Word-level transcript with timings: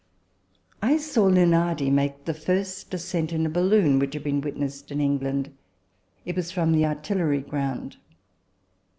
I 0.81 0.97
saw 0.97 1.27
Lunardi 1.29 1.91
make 1.91 2.25
the 2.25 2.33
first 2.33 2.91
ascent 2.91 3.31
in 3.31 3.45
a 3.45 3.51
balloon 3.51 3.99
which 3.99 4.15
had 4.15 4.23
been 4.23 4.41
witnessed 4.41 4.89
in 4.91 4.99
England. 4.99 5.55
It 6.25 6.35
was 6.35 6.49
from 6.49 6.71
the 6.71 6.87
Artillery 6.87 7.41
Ground. 7.41 7.97